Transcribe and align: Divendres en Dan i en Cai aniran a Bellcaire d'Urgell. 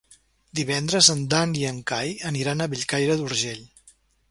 Divendres 0.59 1.09
en 1.15 1.21
Dan 1.33 1.53
i 1.65 1.67
en 1.73 1.83
Cai 1.93 2.15
aniran 2.31 2.65
a 2.67 2.71
Bellcaire 2.73 3.21
d'Urgell. 3.23 3.65